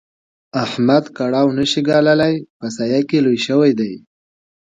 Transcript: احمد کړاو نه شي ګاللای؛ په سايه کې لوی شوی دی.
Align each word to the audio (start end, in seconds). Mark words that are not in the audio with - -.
احمد 0.63 1.03
کړاو 1.17 1.47
نه 1.57 1.65
شي 1.71 1.81
ګاللای؛ 1.89 2.35
په 2.57 2.65
سايه 2.75 3.01
کې 3.09 3.17
لوی 3.25 3.39
شوی 3.47 3.71
دی. 3.79 3.93